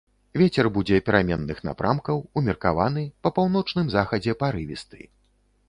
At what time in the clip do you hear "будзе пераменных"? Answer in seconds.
0.77-1.59